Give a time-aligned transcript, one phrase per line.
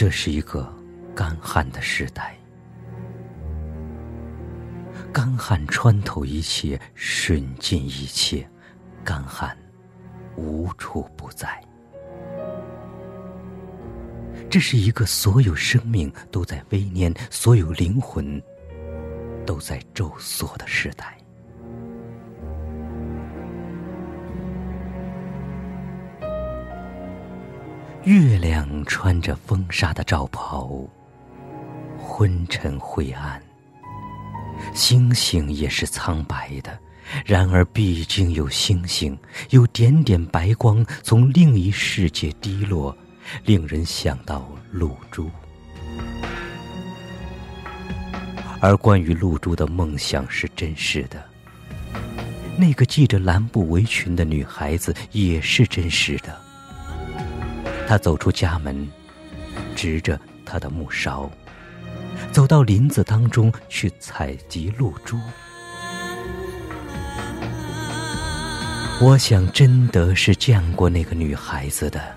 [0.00, 0.72] 这是一个
[1.12, 2.38] 干旱的时代，
[5.12, 8.48] 干旱穿透一切，吮尽一切，
[9.02, 9.58] 干旱
[10.36, 11.60] 无处不在。
[14.48, 18.40] 这是一个所有生命都在微念，所有灵魂
[19.44, 21.17] 都在咒锁的时代。
[28.08, 30.70] 月亮穿着风沙的罩袍，
[31.98, 33.38] 昏沉灰暗。
[34.72, 36.78] 星星也是苍白的，
[37.26, 39.14] 然而毕竟有星星，
[39.50, 42.96] 有点点白光从另一世界滴落，
[43.44, 45.30] 令人想到露珠。
[48.58, 51.22] 而关于露珠的梦想是真实的，
[52.56, 56.47] 那个系着蓝布围裙的女孩子也是真实的。
[57.88, 58.86] 他走出家门，
[59.74, 61.30] 执着他的木勺，
[62.30, 65.18] 走到林子当中去采集露珠。
[69.00, 72.14] 我想贞德是见过那个女孩子的。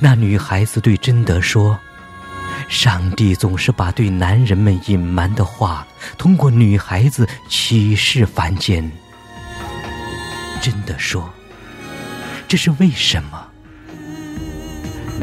[0.00, 1.78] 那女孩子对贞德说
[2.68, 5.86] ：“上帝总是把对男人们隐瞒的话，
[6.18, 8.90] 通过女孩子启示凡间。”
[10.60, 11.32] 贞德说
[12.48, 13.45] ：“这是为什么？”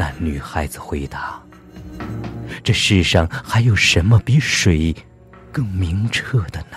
[0.04, 1.40] 那女孩子回答
[2.62, 4.94] ：“这世上还有什么比水
[5.50, 6.76] 更明澈的呢？”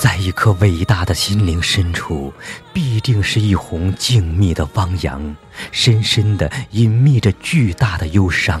[0.00, 2.34] 在一颗伟大的心灵深处，
[2.72, 5.36] 必定是一泓静谧的汪洋，
[5.70, 8.60] 深深的隐秘着巨大的忧伤。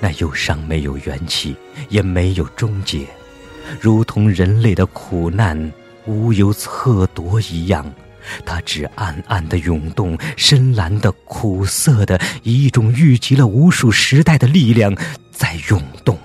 [0.00, 1.56] 那忧伤没有缘起，
[1.88, 3.06] 也没有终结。
[3.80, 5.72] 如同人类的苦难
[6.06, 7.90] 无由测度一样，
[8.44, 14.94] 它只暗暗的涌动，深蓝的、苦涩的，一种聚集了无数时代的力量
[15.30, 16.18] 在涌动。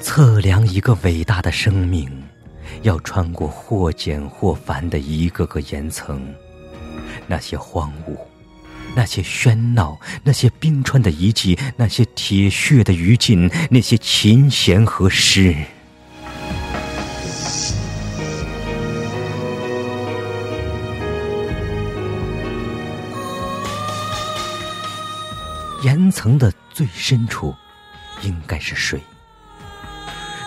[0.00, 2.06] 测量一个伟大的生命，
[2.82, 6.22] 要穿过或简或繁的一个个岩层，
[7.26, 8.31] 那些荒芜。
[8.94, 15.56] 那些喧闹，那些冰川的遗迹，那些铁血的余烬，那些琴弦和诗，
[25.82, 27.54] 岩层的最深处，
[28.22, 29.00] 应该是水。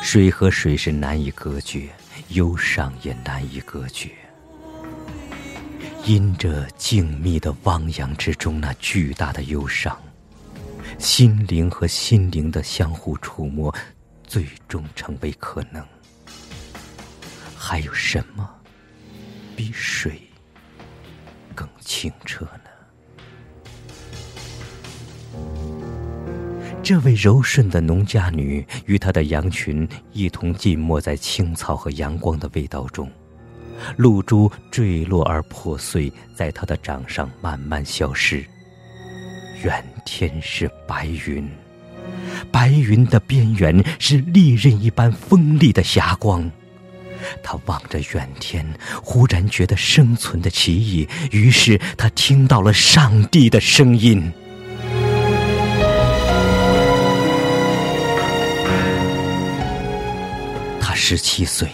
[0.02, 1.90] 水和水是难以隔绝，
[2.30, 4.12] 忧伤也难以隔绝。
[6.08, 10.00] 因着静谧的汪洋之中那巨大的忧伤，
[11.00, 13.74] 心灵和心灵的相互触摸，
[14.24, 15.84] 最终成为可能。
[17.58, 18.48] 还有什么
[19.56, 20.22] 比水
[21.56, 22.70] 更清澈呢？
[26.84, 33.12] 这位柔顺的农家女与她的羊群一同浸没在青草和阳光的味道中。
[33.97, 38.46] 露珠坠落而破碎，在他的掌上慢慢消失。
[39.63, 41.50] 远天是白云，
[42.51, 46.50] 白云的边缘是利刃一般锋利的霞光。
[47.41, 48.66] 他望着远天，
[49.01, 54.31] 忽然觉得生存的奇异，于是他听到了上帝的声音。
[60.79, 61.67] 他十七岁。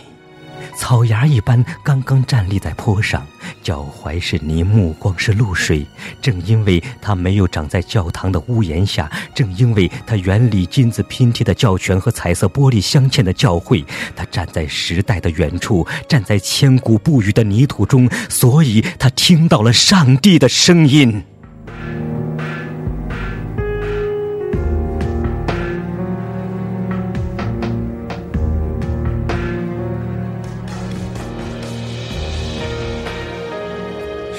[0.81, 3.23] 草芽一般，刚刚站立在坡上，
[3.61, 5.85] 脚踝是泥，目光是露水。
[6.19, 13.85] 正因为他没有长在教堂的屋檐下，正因为他远离金子拼贴的教权和彩色玻璃镶嵌的教会，
[14.15, 21.23] 他站在时代的远处，站在千古不语的泥土中，所以他听到了上帝的声音。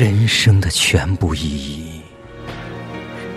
[0.03, 2.01] 人生的全部意义，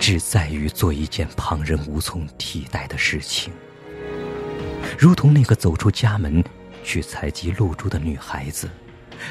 [0.00, 3.52] 只在于做一件旁人无从替代的事情。
[4.98, 6.42] 如同那个走出家门
[6.82, 8.68] 去采集露珠的女孩子，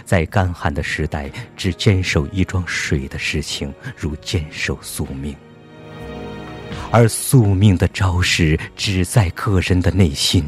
[0.05, 5.35] 在干旱的时代只坚守一桩水的事情，如坚守宿命。
[6.89, 10.45] 而宿命的招式只在个人的内心，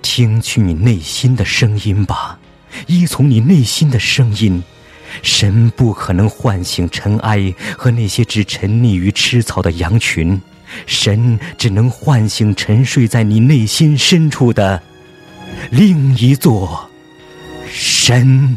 [0.00, 2.40] 听取你内心的声音吧，
[2.86, 4.62] 依从你内心的声音。
[5.22, 10.40] 神不可能唤醒尘埃和那些只沉溺于吃草的羊群
[10.86, 14.82] 神只能唤醒沉睡在你内心深处的
[15.70, 16.88] 另一座
[17.66, 18.56] 神